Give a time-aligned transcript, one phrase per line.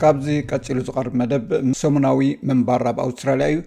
[0.00, 1.44] ካብዚ ቀፂሉ ዝቐርብ መደብ
[1.82, 3.58] ሰሙናዊ ምንባር ብ ኣውስትራልያ እዩ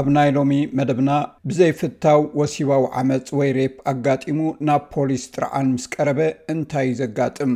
[0.00, 1.10] ኣብ ናይ ሎሚ መደብና
[1.50, 6.20] ብዘይፍታው ወሲባዊ ዓመፅ ወይ ሬፕ ኣጋጢሙ ናብ ፖሊስ ጥርዓን ምስ ቀረበ
[6.54, 7.52] እንታይ እዩ ዘጋጥም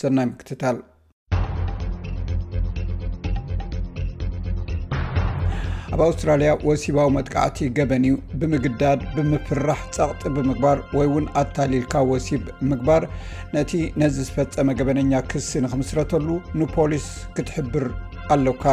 [0.00, 0.78] ሰናይ ምክትታል
[5.96, 13.04] ኣብ ኣውስትራልያ ወሲባዊ መጥቃዕቲ ገበን እዩ ብምግዳድ ብምፍራሕ ፀቕጢ ብምግባር ወይ ውን ኣታሊልካ ወሲብ ምግባር
[13.56, 13.72] ነቲ
[14.02, 16.28] ነዚ ዝፈፀመ ገበነኛ ክስ ንክምስረተሉ
[16.62, 17.06] ንፖሊስ
[17.38, 17.86] ክትሕብር
[18.34, 18.66] ኣለውካ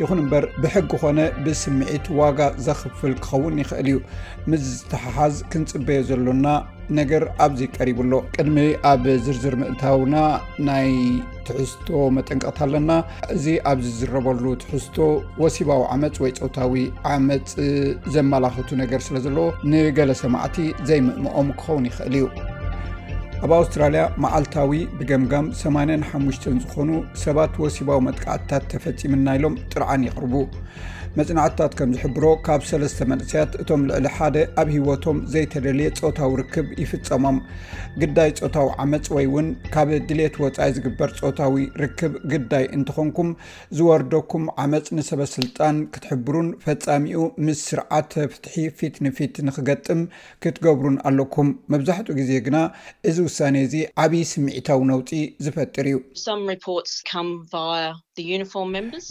[0.00, 3.96] ይኹን እምበር ብሕጊ ኾነ ብስምዒት ዋጋ ዘኽፍል ክኸውን ይኽእል እዩ
[4.50, 6.46] ምስዝተሓሓዝ ክንፅበዮ ዘሎና
[6.98, 8.58] ነገር ኣብዚ ቀሪቡሎ ቅድሚ
[8.90, 10.14] ኣብ ዝርዝር ምእታውና
[10.68, 10.88] ናይ
[11.48, 12.90] ትሕዝቶ መጠንቀቕት ኣለና
[13.36, 14.96] እዚ ኣብዚ ዝረበሉ ትሕዝቶ
[15.44, 16.74] ወሲባዊ ዓመፅ ወይ ፀውታዊ
[17.14, 17.50] ዓመፅ
[18.16, 20.56] ዘመላኽቱ ነገር ስለ ዘለዎ ንገለ ሰማዕቲ
[20.90, 22.24] ዘይምእምኦም ክኸውን ይኽእል እዩ
[23.46, 26.88] ኣብ ኣውስትራልያ መዓልታዊ ብገምጋም 85 ዝኾኑ
[27.24, 30.32] ሰባት ወሲባዊ መጥቃዕትታት ተፈጺምና ኢሎም ጥርዓን ይቕርቡ
[31.18, 37.36] መፅናዕትታት ከም ዝሕብሮ ካብ ሰለስተ መንእስያት እቶም ልዕሊ ሓደ ኣብ ሂወቶም ዘይተደልየ ፆታዊ ርክብ ይፍፀሞም
[38.02, 43.30] ግዳይ ፆታዊ ዓመፅ ወይ እውን ካብ ድሌት ወፃኢ ዝግበር ፆታዊ ርክብ ግዳይ እንትኾንኩም
[43.78, 50.02] ዝወርደኩም ዓመፅ ንሰበስልጣን ክትሕብሩን ፈፃሚኡ ምስ ስርዓተ ፍትሒ ፊትንፊት ንክገጥም
[50.44, 52.56] ክትገብሩን ኣለኩም መብዛሕትኡ ግዜ ግና
[53.10, 55.10] እዚ ውሳነ እዚ ዓብይ ስሚዒታዊ ነውፂ
[55.46, 55.96] ዝፈጥር እዩ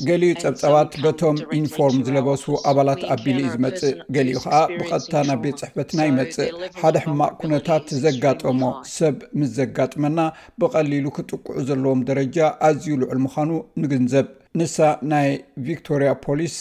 [0.10, 6.00] ገሊኡ ፀብፀባት በቶም ኢኒፎርም ዝለበሱ ኣባላት ኣቢሉ እዩ ዝመፅእ ገሊኡ ከዓ ብቐጥታ ናብ ቤት ፅሕፈትና
[6.10, 6.50] ይመፅእ
[6.82, 8.62] ሓደ ሕማቅ ኩነታት ዘጋጠሞ
[8.98, 10.20] ሰብ ምስ ዘጋጥመና
[10.64, 12.38] ብቀሊሉ ክጥቅዑ ዘለዎም ደረጃ
[12.70, 13.52] ኣዝዩ ልዑል ምዃኑ
[13.84, 14.28] ንግንዘብ
[14.60, 14.78] ንሳ
[15.12, 15.30] ናይ
[15.68, 16.56] ቪክቶሪያ ፖሊስ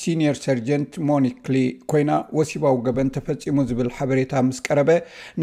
[0.00, 1.36] ሲኒር ሰርጀንት ሞኒክ
[1.90, 4.90] ኮይና ወሲባዊ ገበን ተፈፂሙ ዝብል ሓበሬታ ምስ ቀረበ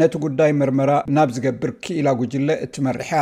[0.00, 3.20] ነቲ ጉዳይ መርመራ ናብ ዝገብር ክኢላ ጉጅለ እትመርሕያ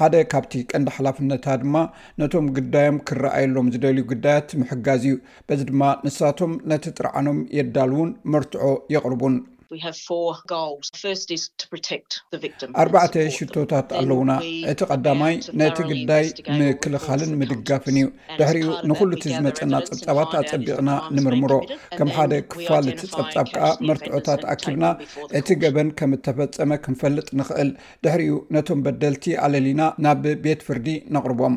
[0.00, 1.74] ሓደ ካብቲ ቀንዲ ሓላፍነታ ድማ
[2.22, 5.16] ነቶም ግዳዮም ክረኣየሎም ዝደልዩ ጉዳያት ምሕጋዝ እዩ
[5.48, 9.34] በዚ ድማ ንሳቶም ነቲ ጥርዓኖም የዳልውን መርትዖ የቕርቡን
[12.82, 14.32] ኣርባዕተ ሽቶታት ኣለዉና
[14.72, 16.24] እቲ ቀዳማይ ነቲ ግዳይ
[16.58, 18.06] ምክልኻልን ምድጋፍን እዩ
[18.38, 21.52] ድሕሪኡ ንኩሉ እቲ ዝመፀና ፀብጻባት ኣፀቢቕና ንምርምሮ
[21.98, 24.84] ከም ሓደ ክፋልእቲ ፀብጻብ ከዓ መርትዑታት ኣኪብና
[25.40, 27.70] እቲ ገበን ከም እተፈፀመ ክንፈልጥ ንኽእል
[28.06, 31.56] ድሕሪኡ ነቶም በደልቲ ኣለሊና ናብ ቤት ፍርዲ ነቕርቦም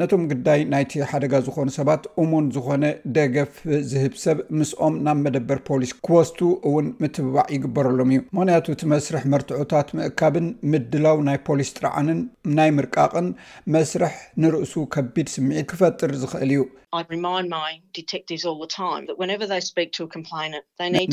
[0.00, 2.84] ነቶም ግዳይ ናይቲ ሓደጋ ዝኾኑ ሰባት እሙን ዝኮነ
[3.16, 3.54] ደገፍ
[3.90, 6.38] ዝህብ ሰብ ምስኦም ናብ መደበር ፖሊስ ክወስቱ
[6.70, 12.20] እውን ምትብባዕ ይግበረሎም እዩ ምክንያቱ እቲ መስርሕ መርትዑታት ምእካብን ምድላው ናይ ፖሊስ ጥርዓንን
[12.58, 13.28] ናይ ምርቃቅን
[13.76, 14.14] መስርሕ
[14.44, 16.62] ንርእሱ ከቢድ ስምዒት ክፈጥር ዝክእል እዩ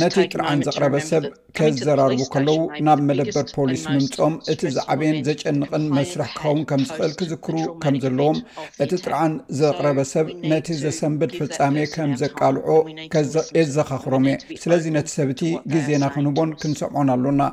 [0.03, 1.24] ነቲ ጥርዓን ዘቅረበ ሰብ
[1.57, 2.56] ከዘራርቡ ከለው
[2.88, 8.40] ናብ መደበር ፖሊስ ምምፅም እቲ ዝዓበየን ዘጨንቅን መስርሕ ክኸውን ከምዝክእል ክዝክሩ ከም ዘለዎም
[8.84, 12.72] እቲ ጥርዓን ዘቅረበ ሰብ ነቲ ዘሰንበድ ፈፃሜ ከም ዘቃልዑ
[13.58, 15.41] የዘካኽሮም እየ ስለዚ ነቲ ሰብእቲ
[15.74, 17.44] ግዜና ክንህቦን ክንሰምዖን ኣሎና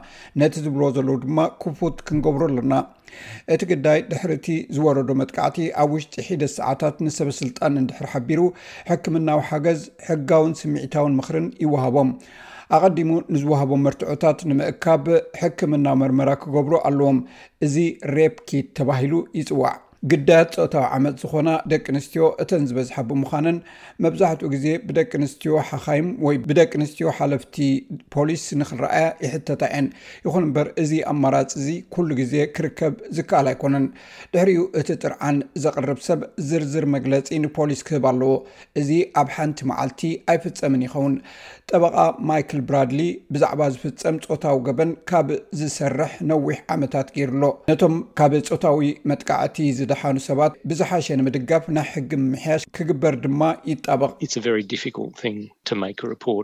[0.42, 2.72] ነቲ ዝብሎዎ ዘለዉ ድማ ክፉት ክንገብሩ ኣለና
[3.54, 8.40] እቲ ግዳይ ድሕርቲ ዝወረዶ መጥቃዕቲ ኣብ ውሽጢ ሒደት ሰዓታት ንሰበስልጣን እንድሕር ሓቢሩ
[8.90, 12.10] ሕክምናዊ ሓገዝ ሕጋውን ስሚዒታውን ምክርን ይወሃቦም
[12.78, 15.06] ኣቀዲሙ ንዝውሃቦም መርትዑታት ንምእካብ
[15.42, 17.20] ሕክምና መርመራ ክገብሩ ኣለዎም
[17.68, 17.76] እዚ
[18.16, 19.74] ሬፕ ኪት ተባሂሉ ይፅዋዕ
[20.10, 23.58] ግዳያት ፀታዊ ዓመት ዝኮና ደቂ ኣንስትዮ እተን ዝበዝሓ ብምዃንን
[24.04, 27.56] መብዛሕትኡ ግዜ ብደቂ ኣንስትዮ ሓካይም ወይ ብደቂ ኣንስትዮ ሓለፍቲ
[28.14, 29.86] ፖሊስ ንክንረኣያ ይሕተታየን
[30.24, 33.86] ይኹን እምበር እዚ ኣማራፅ እዚ ኩሉ ግዜ ክርከብ ዝከኣል ኣይኮነን
[34.32, 38.32] ድሕሪኡ እቲ ጥርዓን ዘቅርብ ሰብ ዝርዝር መግለፂ ንፖሊስ ክህብ ኣለዎ
[38.82, 38.90] እዚ
[39.22, 40.02] ኣብ ሓንቲ መዓልቲ
[40.34, 41.16] ኣይፍፀምን ይኸውን
[41.72, 41.96] ጠበቃ
[42.32, 43.00] ማይክል ብራድሊ
[43.34, 45.28] ብዛዕባ ዝፍፀም ፆታዊ ገበን ካብ
[45.60, 49.56] ዝሰርሕ ነዊሕ ዓመታት ገይሩሎ ነቶም ካብ ፀታዊ መጥቃዕቲ
[50.26, 54.86] ሰባት ብዙሓሸንምድጋፍ ናይ ሕጊ ምሕያሽ ክግበር ድማ ይጠበቅ' ድፍት
[56.24, 56.40] ፖር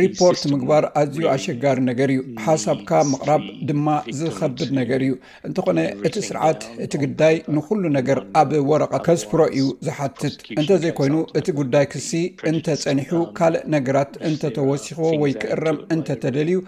[0.00, 3.86] ሪፖርት ምግባር ኣዝዩ ኣሸጋሪ ነገር እዩ ሓሳብካ ምቅራብ ድማ
[4.18, 5.12] ዝከብድ ነገር እዩ
[5.48, 11.84] እንተኾነ እቲ ስርዓት እቲ ጉዳይ ንኩሉ ነገር ኣብ ወረቃ ከስፍሮ እዩ ዝሓትት እንተዘይኮይኑ እቲ ጉዳይ
[11.94, 12.10] ክሲ
[12.50, 16.58] እንተፀኒሑ um, ካልእ ነገራት እንተተወሲኽዎ ወይ ክእረም እንተ ተደልዩ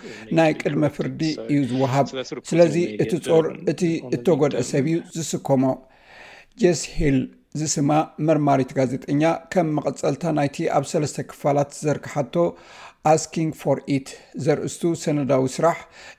[0.40, 1.22] ናይ ቅድመ ፍርዲ
[1.54, 2.06] እዩ ዝወሃብ
[2.50, 3.82] ስለዚ እቲ ፆር እቲ
[4.18, 5.64] እተጎድአ ሰብ እዩ ዝስከሞ
[6.62, 7.18] ጀስሂል
[7.60, 7.90] ዝስማ
[8.26, 9.22] መርማሪት ጋዜጠኛ
[9.52, 12.34] ከም መቐጸልታ ናይቲ ኣብ 3ስተ ክፋላት ዘርክሓቶ
[13.10, 14.08] ኣስኪንግ ፎር ኢት
[14.44, 15.78] ዘርእስቱ ሰነዳዊ ስራሕ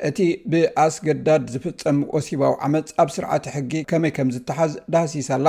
[0.09, 0.19] እቲ
[0.51, 5.47] ብኣስገዳድ ዝፍፀም ወሲባዊ ዓመፅ ኣብ ስርዓት ሕጊ ከመይ ከም ዝተሓዝ ድሃሲሳላ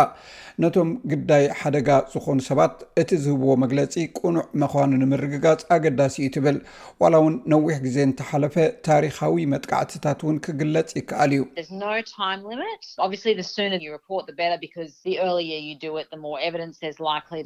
[0.64, 6.58] ነቶም ግዳይ ሓደጋ ዝኾኑ ሰባት እቲ ዝህብዎ መግለፂ ቁኑዕ መኳኑ ንምርግጋፅ ኣገዳሲ እዩ ትብል
[7.04, 8.56] ዋላ እውን ነዊሕ ግዜ እንተሓለፈ
[8.88, 11.44] ታሪካዊ መጥቃዕትታት ውን ክግለፅ ይከኣል እዩ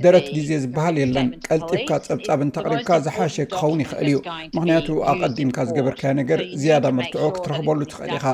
[0.07, 4.17] ደረት ግዜ ዝ በሃል የለን ቀልጢብካ ፀብፃብን ተቅሪካ ዝሓሸ ክከው ይኽእል እዩ
[4.57, 8.25] ምክንያቱ ኣቀዲምካ ዝገበርካዮ ነገር ዝያዳ መርትዖ ክትረክበሉ ትኽእል ኢኻ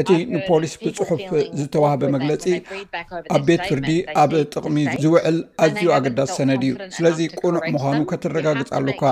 [0.00, 1.26] እቲ ንፖሊስ ብፅሑፍ
[1.60, 2.44] ዝተዋህበ መግለፂ
[3.36, 3.90] ኣብ ቤት ፍርዲ
[4.24, 9.02] ኣብ ጥቕሚ ዝውዕል ኣዝዩ ኣገዳሲ ሰነድ እዩ ስለዚ ቁኑዕ ምዃኑ ከተረጋግፅ ኣለካ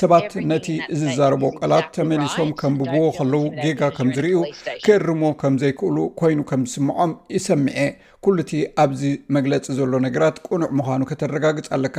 [0.00, 0.66] ሰባት ነቲ
[1.00, 4.36] ዝዛረቦ ቀላት ተመሊሶም ከም ብብዎ ከለው ጌጋ ከምዝርዩ
[4.84, 7.78] ክእርሞ ከም ዘይክእሉ ኮይኑ ከም ዝስምዖም ይሰሚዐ
[8.26, 8.52] ኩሉ እቲ
[8.82, 9.02] ኣብዚ
[9.34, 11.96] መግለፂ ዘሎ ነገራት ቁኑዕ ምዃኑ ከተረጋግፅ ኣለካ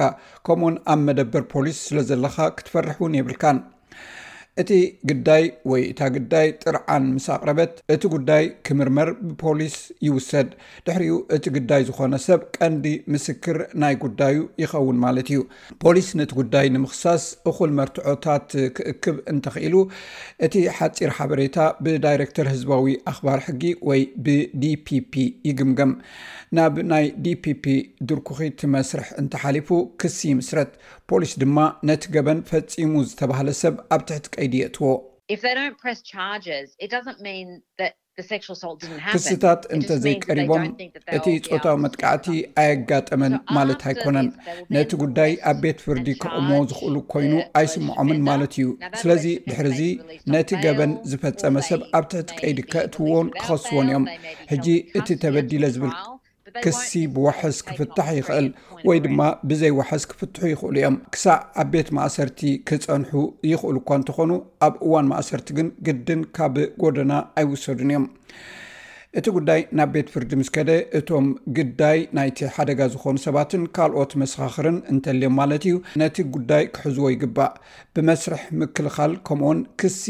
[0.47, 3.57] ከምኡውን ኣብ መደበር ፖሊስ ስለ ዘለካ ክትፈርሕ እውን የብልካን
[4.61, 4.71] እቲ
[5.09, 9.75] ግዳይ ወይ እታ ግዳይ ጥርዓን ምስ ኣቅረበት እቲ ጉዳይ ክምርመር ብፖሊስ
[10.07, 10.49] ይውሰድ
[10.85, 15.41] ድሕሪኡ እቲ ግዳይ ዝኾነ ሰብ ቀንዲ ምስክር ናይ ጉዳዩ ይኸውን ማለት እዩ
[15.83, 18.47] ፖሊስ ነቲ ጉዳይ ንምክሳስ እኹል መርትዖታት
[18.79, 19.75] ክእክብ እንተክኢሉ
[20.47, 21.55] እቲ ሓፂር ሓበሬታ
[21.87, 25.13] ብዳይረክተር ህዝባዊ ኣክባር ሕጊ ወይ ብዲፒፒ
[25.49, 25.91] ይግምግም
[26.57, 27.63] ናብ ናይ ዲፒፒ
[28.09, 29.69] ድርኩኺ ትመስርሕ እንተሓሊፉ
[30.01, 30.71] ክሲይምስረት
[31.11, 31.57] ፖሊስ ድማ
[31.89, 34.89] ነቲ ገበን ፈፂሙ ዝተባህለ ሰብ ኣብ ትሕቲ ቀይዲ የእትዎክስታት
[39.75, 40.63] እንተዘይቀሪቦም
[41.17, 42.27] እቲ ፆታ መጥቃዕቲ
[42.63, 44.27] ኣየጋጠመን ማለት ኣይኮነን
[44.77, 48.67] ነቲ ጉዳይ ኣብ ቤት ፍርዲ ክእሞ ዝኽእሉ ኮይኑ ኣይስምዖምን ማለት እዩ
[49.03, 49.81] ስለዚ ድሕርዚ
[50.35, 54.07] ነቲ ገበን ዝፈፀመ ሰብ ኣብ ትሕቲ ቀይዲ ከእትዎን ክኸስዎን እዮም
[54.53, 54.67] ሕጂ
[54.99, 55.93] እቲ ተበዲለ ዝብል
[56.65, 58.47] ክሲ ብዋሕስ ክፍታሕ ይኽእል
[58.87, 59.19] ወይ ድማ
[59.49, 62.39] ብዘይ ወሕስ ክፍትሑ ይኽእሉ እዮም ክሳእ ኣብ ቤት ማእሰርቲ
[62.69, 63.11] ክፀንሑ
[63.51, 64.31] ይኽእል እኳ እንተኾኑ
[64.67, 68.05] ኣብ እዋን ማእሰርቲ ግን ግድን ካብ ጎደና ኣይውሰዱን እዮም
[69.19, 71.27] እቲ ጉዳይ ናብ ቤት ፍርዲ ምስከደ እቶም
[71.57, 77.53] ግዳይ ናይቲ ሓደጋ ዝኾኑ ሰባትን ካልኦት መሰኻኽርን እንተልዮም ማለት እዩ ነቲ ጉዳይ ክሕዝዎ ይግባእ
[77.93, 80.05] ብመስርሕ ምክልኻል ከምኡውን ክሲ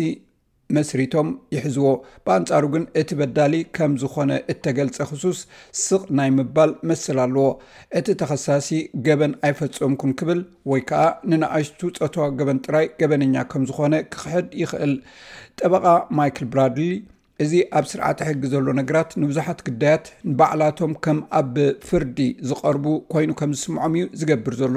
[0.76, 1.90] መስሪቶም ይሕዝዎ
[2.26, 5.40] ብኣንፃሩ ግን እቲ በዳሊ ከም ዝኮነ እተገልፀ ክሱስ
[5.84, 7.46] ስቕ ናይ ምባል መስል ኣለዎ
[8.00, 8.70] እቲ ተኸሳሲ
[9.06, 10.40] ገበን ኣይፈፅም ኩን ክብል
[10.72, 11.04] ወይ ከኣ
[11.34, 14.94] ንነኣይሽቱ ፀተዋ ገበን ጥራይ ገበነኛ ከም ዝኮነ ክክሕድ ይኽእል
[15.62, 15.86] ጠበቃ
[16.20, 16.90] ማይል ብራድሊ
[17.46, 21.56] እዚ ኣብ ስርዓተ ሕጊ ዘሎ ነገራት ንብዙሓት ግዳያት ንባዕላቶም ከም ኣብ
[21.88, 22.18] ፍርዲ
[22.52, 22.86] ዝቐርቡ
[23.16, 24.76] ኮይኑ ከም ዝስምዖም እዩ ዝገብር ዘሎ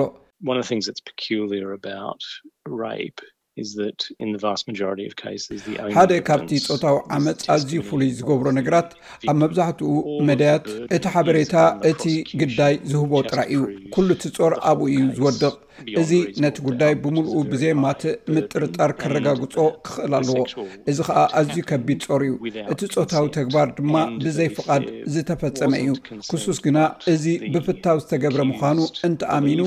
[5.96, 8.90] ሓደ ካብቲ ፆታዊ ዓመፅ ኣዝዩ ፍሉይ ዝገብሮ ነገራት
[9.30, 9.90] ኣብ መብዛሕትኡ
[10.28, 10.66] መደያት
[10.96, 11.54] እቲ ሓበሬታ
[11.90, 12.02] እቲ
[12.42, 13.62] ግዳይ ዝህቦ ጥራይ እዩ
[13.96, 15.54] ኩሉ ትፆር ኣብኡ እዩ ዝወድቕ
[16.00, 16.12] እዚ
[16.42, 19.54] ነቲ ጉዳይ ብምልኡ ብዘይማትእ ምጥርጣር ክረጋግፆ
[19.86, 20.42] ክኽእል ኣለዎ
[20.90, 23.94] እዚ ከዓ ኣዝዩ ከቢድ ፆሩ እዩ እቲ ፆታዊ ተግባር ድማ
[24.24, 24.84] ብዘይ ፍቓድ
[25.14, 25.90] ዝተፈፀመ እዩ
[26.30, 26.78] ክሱስ ግና
[27.14, 27.24] እዚ
[27.54, 28.78] ብፍታው ዝተገብረ ምዃኑ
[29.08, 29.60] እንተኣሚኑ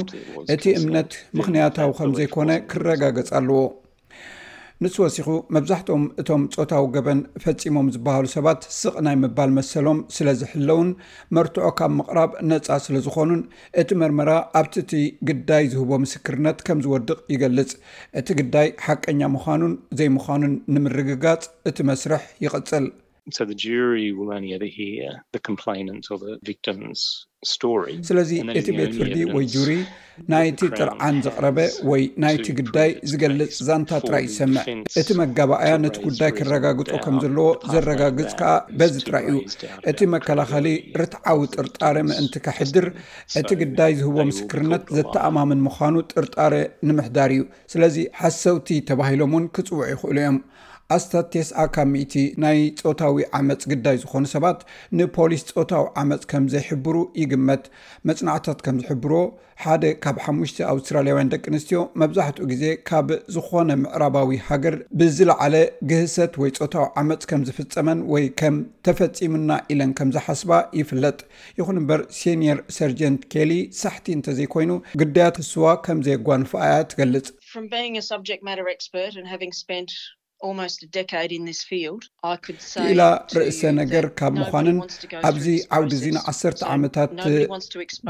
[0.55, 3.61] እቲ እምነት ምኽንያታዊ ከም ዘይኮነ ክረጋገፅ ኣለዎ
[4.83, 10.89] ንስ ወሲኹ መብዛሕትኦም እቶም ፆታዊ ገበን ፈፂሞም ዝበሃሉ ሰባት ስቕ ናይ ምባል መሰሎም ስለ ዝሕለውን
[11.35, 13.41] መርትዖ ካብ ምቕራብ ነፃ ስለ ዝኾኑን
[13.83, 14.31] እቲ መርመራ
[14.61, 14.93] ኣብቲ እቲ
[15.29, 17.71] ግዳይ ዝህቦ ምስክርነት ከም ዝወድቕ ይገልጽ
[18.21, 22.87] እቲ ግዳይ ሓቀኛ ምዃኑን ዘይምዃኑን ንምርግጋፅ እቲ መስርሕ ይቕፅል
[23.35, 23.73] ስለዚ
[28.59, 29.71] እቲ ቤት ፍርዲ ወይ ጁሪ
[30.31, 31.57] ናይቲ ጥርዓን ዘቕረበ
[31.91, 34.63] ወይ ናይቲ ግዳይ ዝገልፅ ዛንታ ጥራይ ይሰምዕ
[35.01, 39.39] እቲ መጋባኣያ ነቲ ጉዳይ ክረጋግፆ ከም ዘለዎ ዘረጋግፅ ከኣ በዚ ጥራይ እዩ
[39.91, 40.67] እቲ መከላኸሊ
[41.03, 42.87] ርትዓዊ ጥርጣረ ምእንቲ ካሕድር
[43.41, 46.55] እቲ ግዳይ ዝህቦ ምስክርነት ዘተኣማምን ምኳኑ ጥርጣር
[46.89, 50.39] ንምሕዳር እዩ ስለዚ ሓሰውቲ ተባሂሎም ውን ክፅውዕ ይኽእሉ እዮም
[50.95, 52.13] ኣስታት ቴስኣ ካብ ሚእቲ
[52.43, 54.59] ናይ ፆታዊ ዓመፅ ግዳይ ዝኾኑ ሰባት
[54.99, 57.63] ንፖሊስ ፆታዊ ዓመፅ ከም ዘይሕብሩ ይግመት
[58.09, 59.21] መፅናዕታት ከም ዝሕብርዎ
[59.63, 65.55] ሓደ ካብ ሓሙሽተ ኣውስትራልያውያን ደቂ ኣንስትዮ መብዛሕትኡ ግዜ ካብ ዝኮነ ምዕራባዊ ሃገር ብዝለዓለ
[65.91, 71.19] ግህሰት ወይ ፆታዊ ዓመፅ ከም ዝፍፀመን ወይ ከም ተፈፂሙና ኢለን ከም ዝሓስባ ይፍለጥ
[71.61, 73.51] ይኹን እምበር ሲኒር ሰርጀንት ኬሊ
[73.83, 74.71] ሳሕቲ እንተዘይኮይኑ
[75.03, 77.29] ግዳያት ህስዋ ከምዘይጓንፍኣያ ትገልፅ
[82.91, 83.03] ኢላ
[83.37, 84.77] ርእሰ ነገር ካብ ምኳንን
[85.29, 85.45] ኣብዚ
[85.77, 87.11] ዓውዲ እዚ ን1ሰርተ ዓመታት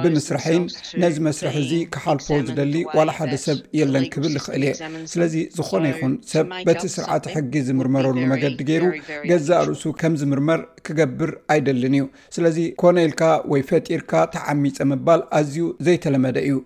[0.04, 0.64] ብምስርሐይን
[1.04, 4.74] ነዚ መስርሒ ዚ ክሓልፎ ዝደሊ ዋላ ሓደ ሰብ የለን ክብል ይክእል እየ
[5.14, 8.84] ስለዚ ዝኾነ ይኹን ሰብ በቲ ስርዓት ሕጊ ዝምርመረሉ መገዲ ገይሩ
[9.32, 13.24] ገዛ ርእሱ ከምዝምርመር ክገብር ኣይደልን እዩ ስለዚ ኮነ ኢልካ
[13.54, 16.58] ወይ ፈጢርካ ተዓሚፀ ምባል ኣዝዩ ዘይተለመደ እዩ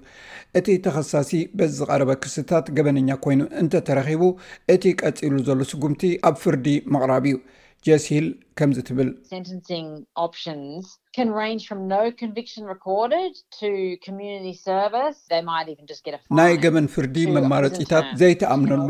[0.58, 4.24] እቲ ተኸሳሲ በዝ ቀረበ ክርስታት ገበነኛ ኮይኑ እንተ ተረኪቡ
[4.74, 7.26] እቲ ቀሉ ዘ لسgmቲ ab frዲ mقrb
[7.88, 8.28] jeshil
[8.60, 9.10] ከምዚ ትብል
[16.38, 18.90] ናይ ገበን ፍርዲ መማረፂታት ዘይተኣምነሉ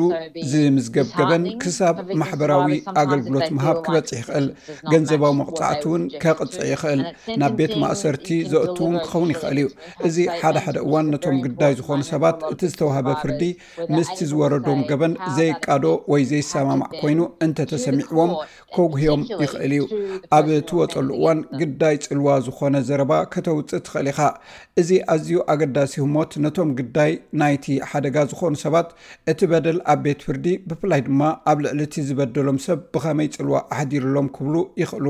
[0.51, 4.45] ዝምዝገብ ገበን ክሳብ ማሕበራዊ ኣገልግሎት ምሃብ ክበፅሕ ይኽእል
[4.91, 7.01] ገንዘባዊ መቅፃዕቲ ውንከቅፅዕ ይክእል
[7.43, 9.69] ናብ ቤት ማእሰርቲ ዘእትውን ክኸውን ይክእል እዩ
[10.09, 13.43] እዚ ሓደሓደ እዋን ነቶም ግዳይ ዝኾኑ ሰባት እቲ ዝተዋህበ ፍርዲ
[13.97, 18.33] ምስቲ ዝወረዶም ገበን ዘይቃዶ ወይ ዘይሰማማዕ ኮይኑ እንተተሰሚዕዎም
[18.75, 24.19] ከጉህቦም ይክእል ልዩኣብ ቲወፀሉ እዋን ግዳይ ፅልዋ ዝኾነ ዘረባ ከተውፅ ትኽእል ኢካ
[24.81, 27.11] እዚ ኣዝዩ ኣገዳሲ ህሞት ነቶም ግዳይ
[27.41, 28.89] ናይቲ ሓደጋ ዝኾኑ ሰባት
[29.33, 31.21] እቲ በደል ኣብ ቤት ፍርዲ ብፍላይ ድማ
[31.51, 35.07] ኣብ ልዕሊ እቲ ዝበደሎም ሰብ ብኸመይ ፅልዋ ኣሕዲሩሎም ክብሉ ይኽእሉ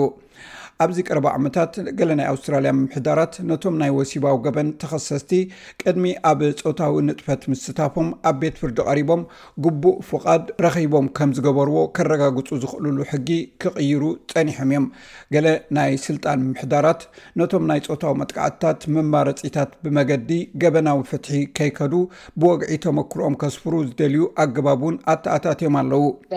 [0.84, 5.32] ኣብዚ ቀረባ ዓመታት ገለ ናይ ኣውስትራልያ ምምሕዳራት ነቶም ናይ ወሲባዊ ገበን ተኸሰስቲ
[5.82, 9.22] ቅድሚ ኣብ ፆታዊ ንጥፈት ምስስታፎም ኣብ ቤት ፍርዲ ቀሪቦም
[9.68, 13.30] ግቡእ ፍቃድ ረኪቦም ከም ዝገበርዎ ከረጋግፁ ዝኽእልሉ ሕጊ
[13.64, 14.04] ክቅይሩ
[14.34, 14.86] ፀኒሖም እዮም
[15.36, 17.02] ገለ ናይ ስልጣን ምምሕዳራት
[17.42, 20.30] ነቶም ናይ ፆታዊ መጥካዕትታት መማረፂታት ብመገዲ
[20.66, 21.94] ገበናዊ ፍትሒ ከይከዱ
[22.40, 26.32] ብወግዒ ተመክሮኦም ከስፍሩ ዝደልዩ ኣገባብ ውን ኣተኣታት እዮም ኣለውኣብ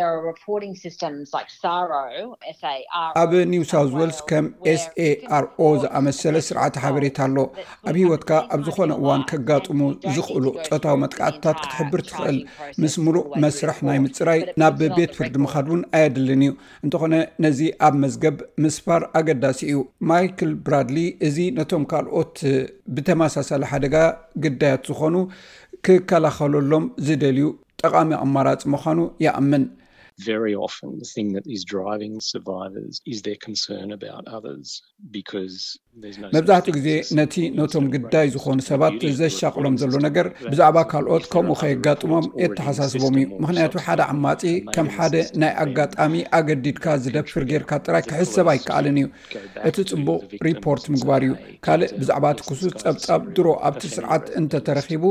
[3.53, 7.37] ኒሳልስ ከም ኤስኤኣርኦ ዝኣመሰለ ስርዓተ ሓበሬታ ኣሎ
[7.91, 9.81] ኣብ ሂወትካ ኣብ ዝኾነ እዋን ከጋጥሙ
[10.17, 12.39] ዝኽእሉ ፆታዊ መጥቃዕትታት ክትሕብር ትኽእል
[12.83, 16.51] ምስ ሙሉእ መስርሕ ናይ ምፅራይ ናብ ቤት ፍርድ ምካድ እውን ኣየድልን እዩ
[16.85, 17.15] እንተኾነ
[17.47, 19.79] ነዚ ኣብ መዝገብ ምስፋር ኣገዳሲ እዩ
[20.13, 22.37] ማይክል ብራድሊ እዚ ነቶም ካልኦት
[22.97, 23.97] ብተመሳሳለ ሓደጋ
[24.47, 25.17] ግዳያት ዝኾኑ
[25.87, 27.47] ክከላኸለሎም ዝደልዩ
[27.83, 29.63] ጠቃሚ ኣማራፂ ምዃኑ ይኣምን
[30.25, 35.79] very often the thing that these driving survivors is their concern about others because
[36.35, 43.15] መብዛሕትኡ ግዜ ነቲ ነቶም ግዳይ ዝኮኑ ሰባት ዘሻቅሎም ዘሎ ነገር ብዛዕባ ካልኦት ከምኡ ከየጋጥሞም የተሓሳስቦም
[43.21, 44.43] እዩ ምክንያቱ ሓደ ዓማፂ
[44.75, 49.07] ከም ሓደ ናይ ኣጋጣሚ ኣገዲድካ ዝደፍር ጌርካ ጥራይ ክሕ ሰብ ኣይከኣልን እዩ
[49.71, 51.35] እቲ ፅቡቅ ሪፖርት ምግባር እዩ
[51.67, 55.05] ካልእ ብዛዕባ ቲ ክሱስ ፀብፃብ ድሮ ኣብቲ ስርዓት እንተተረኪቡ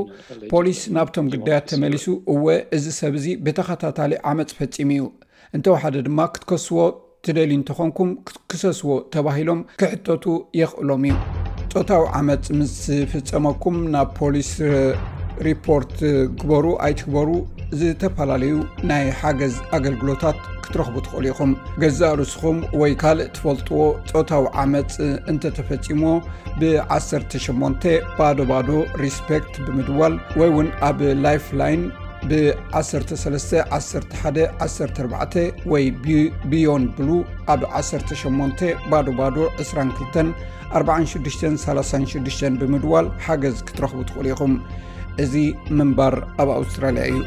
[0.54, 2.46] ፖሊስ ናብቶም ግዳያት ተመሊሱ እወ
[2.80, 5.06] እዚ ሰብ ዚ ብተከታታሊ ዓመፅ ፈፂሙ እዩ
[5.58, 6.80] እንተሓደ ድማ ክትከስዎ
[7.28, 8.10] ትደሊ እንተኾንኩም
[8.52, 10.26] ክሰስዎ ተባሂሎም ክሕተቱ
[10.60, 11.16] የኽእሎም እዩ
[11.72, 14.52] ፆታዊ ዓመፅ ምስፍፀመኩም ናብ ፖሊስ
[15.48, 15.96] ሪፖርት
[16.40, 17.30] ግበሩ ኣይትግበሩ
[17.80, 18.56] ዝተፈላለዩ
[18.92, 21.52] ናይ ሓገዝ ኣገልግሎታት ክትረኽቡ ትኽእሉ ኢኹም
[21.84, 23.82] ገዛእ ርስኹም ወይ ካልእ ትፈልጥዎ
[24.16, 24.96] ፆታዊ ዓመፅ
[25.34, 26.04] እንተተፈፂሞ
[26.62, 27.86] ብ18
[28.20, 28.70] ባዶ ባዶ
[29.06, 31.84] ሪስፔክት ብምድዋል ወይ ውን ኣብ ላይፍላይን
[32.28, 33.18] ብ13
[33.78, 35.40] 11-14
[35.72, 35.86] ወይ
[36.52, 37.10] ቢዮን ብሉ
[37.54, 44.54] ኣብ 18 ባዶ ባዶ 224636 ብምድዋል ሓገዝ ክትረኽቡ ትኽእሉ ኢኹም
[45.26, 45.34] እዚ
[45.78, 47.20] ምንባር ኣብ ኣውስትራልያ እዩ